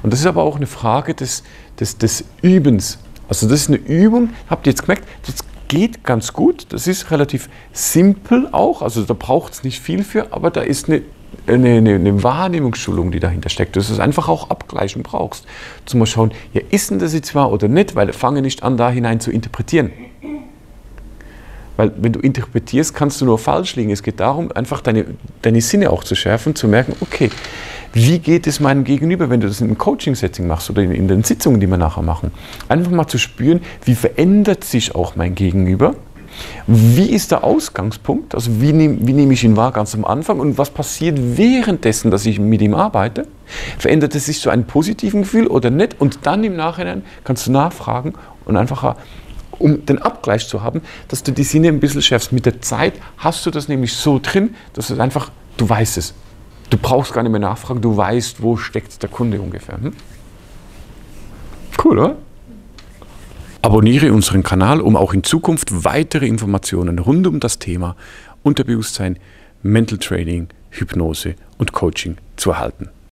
Und 0.03 0.13
das 0.13 0.21
ist 0.21 0.27
aber 0.27 0.43
auch 0.43 0.57
eine 0.57 0.67
Frage 0.67 1.15
des, 1.15 1.43
des, 1.79 1.99
des 1.99 2.25
Übens. 2.43 2.99
Also 3.29 3.49
das 3.49 3.61
ist 3.61 3.69
eine 3.69 3.77
Übung, 3.77 4.31
habt 4.49 4.67
ihr 4.67 4.71
jetzt 4.71 4.83
gemerkt, 4.83 5.07
das 5.27 5.37
geht 5.69 6.03
ganz 6.05 6.33
gut, 6.33 6.67
das 6.71 6.87
ist 6.87 7.11
relativ 7.11 7.51
simpel 7.73 8.49
auch, 8.53 8.81
also 8.81 9.03
da 9.03 9.13
braucht 9.13 9.53
es 9.53 9.65
nicht 9.65 9.81
viel 9.81 10.03
für, 10.03 10.33
aber 10.33 10.51
da 10.51 10.63
ist 10.63 10.89
eine, 10.89 11.03
eine, 11.47 11.77
eine, 11.77 11.95
eine 11.95 12.23
Wahrnehmungsschulung, 12.23 13.11
die 13.11 13.21
dahinter 13.21 13.49
steckt, 13.49 13.77
dass 13.77 13.89
du 13.89 13.95
es 13.95 14.01
einfach 14.01 14.29
auch 14.29 14.51
abgleichen 14.51 15.03
brauchst. 15.03 15.47
Zum 15.87 16.01
mal 16.01 16.07
schauen, 16.07 16.33
ja, 16.53 16.61
ist 16.71 16.91
denn 16.91 16.99
das 16.99 17.15
jetzt 17.15 17.35
wahr 17.35 17.53
oder 17.53 17.69
nicht, 17.69 17.95
weil 17.95 18.13
fange 18.13 18.43
nicht 18.43 18.63
an, 18.63 18.77
da 18.77 18.91
hinein 18.91 19.21
zu 19.21 19.31
interpretieren. 19.31 19.91
Weil 21.77 21.93
wenn 21.97 22.13
du 22.13 22.19
interpretierst, 22.19 22.93
kannst 22.93 23.21
du 23.21 23.25
nur 23.25 23.39
falsch 23.39 23.77
liegen. 23.77 23.91
Es 23.91 24.03
geht 24.03 24.19
darum, 24.19 24.51
einfach 24.53 24.81
deine, 24.81 25.05
deine 25.43 25.61
Sinne 25.61 25.91
auch 25.91 26.03
zu 26.03 26.17
schärfen, 26.17 26.57
zu 26.57 26.67
merken, 26.67 26.95
okay, 27.01 27.31
wie 27.93 28.19
geht 28.19 28.47
es 28.47 28.61
meinem 28.61 28.85
Gegenüber, 28.85 29.31
wenn 29.31 29.41
du 29.41 29.47
das 29.47 29.61
in 29.61 29.69
einem 29.69 29.79
Coaching-Setting 29.79 30.47
machst 30.47 30.69
oder 30.71 30.83
in, 30.83 30.93
in 30.93 31.09
den 31.09 31.23
Sitzungen, 31.23 31.61
die 31.61 31.69
wir 31.69 31.77
nachher 31.77 32.03
machen. 32.03 32.33
Einfach 32.69 32.91
mal 32.91 33.07
zu 33.07 33.17
spüren, 33.17 33.61
wie 33.85 33.95
verändert 33.95 34.65
sich 34.65 34.95
auch 34.95 35.17
mein 35.17 35.35
Gegenüber. 35.35 35.95
Wie 36.67 37.11
ist 37.11 37.31
der 37.31 37.45
Ausgangspunkt? 37.45 38.35
Also 38.35 38.61
wie 38.61 38.73
nehme 38.73 38.99
wie 39.01 39.13
nehm 39.13 39.31
ich 39.31 39.45
ihn 39.45 39.57
wahr 39.57 39.73
ganz 39.73 39.95
am 39.95 40.05
Anfang 40.05 40.41
und 40.41 40.59
was 40.59 40.71
passiert 40.71 41.19
währenddessen, 41.19 42.11
dass 42.11 42.27
ich 42.27 42.39
mit 42.39 42.61
ihm 42.61 42.75
arbeite? 42.75 43.27
Verändert 43.79 44.15
es 44.15 44.27
sich 44.27 44.41
zu 44.41 44.51
einem 44.51 44.65
positiven 44.65 45.23
Gefühl 45.23 45.47
oder 45.47 45.71
nicht? 45.71 46.01
Und 46.01 46.21
dann 46.25 46.45
im 46.45 46.57
Nachhinein 46.57 47.03
kannst 47.25 47.47
du 47.47 47.53
nachfragen 47.53 48.15
und 48.45 48.57
einfach 48.57 48.97
um 49.59 49.85
den 49.87 50.01
Abgleich 50.01 50.47
zu 50.47 50.63
haben, 50.63 50.83
dass 51.09 51.23
du 51.23 51.33
die 51.33 51.45
Sinne 51.45 51.69
ein 51.69 51.81
bisschen 51.81 52.03
schärfst. 52.03 52.33
Mit 52.33 52.47
der 52.47 52.61
Zeit 52.61 52.95
hast 53.17 53.45
du 53.45 53.51
das 53.51 53.69
nämlich 53.69 53.93
so 53.95 54.21
drin, 54.23 54.55
dass 54.73 54.91
es 54.91 54.99
einfach, 54.99 55.31
du 55.57 55.69
weißt 55.69 55.99
es. 55.99 56.15
Du 56.71 56.77
brauchst 56.77 57.13
gar 57.13 57.23
nicht 57.23 57.33
mehr 57.33 57.41
nachfragen, 57.41 57.81
du 57.81 57.97
weißt, 57.97 58.43
wo 58.43 58.57
steckt 58.57 59.03
der 59.03 59.09
Kunde 59.09 59.41
ungefähr. 59.41 59.81
Hm? 59.81 59.93
Cool, 61.83 61.99
oder? 61.99 62.17
Abonniere 63.69 64.15
unseren 64.15 64.43
Kanal, 64.43 64.81
um 64.81 64.97
auch 64.97 65.13
in 65.13 65.25
Zukunft 65.25 65.85
weitere 65.85 66.27
Informationen 66.27 66.99
rund 66.99 67.27
um 67.27 67.39
das 67.39 67.59
Thema 67.59 67.97
Unterbewusstsein, 68.43 69.19
Mental 69.63 69.99
Training, 69.99 70.49
Hypnose 70.71 71.35
und 71.59 71.73
Coaching 71.73 72.17
zu 72.37 72.53
erhalten. 72.53 72.89